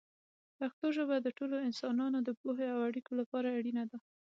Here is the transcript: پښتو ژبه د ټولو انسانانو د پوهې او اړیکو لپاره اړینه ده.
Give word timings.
پښتو 0.59 0.87
ژبه 0.97 1.15
د 1.21 1.27
ټولو 1.37 1.55
انسانانو 1.67 2.19
د 2.23 2.29
پوهې 2.41 2.67
او 2.73 2.79
اړیکو 2.89 3.11
لپاره 3.21 3.47
اړینه 3.57 3.83
ده. 3.91 3.97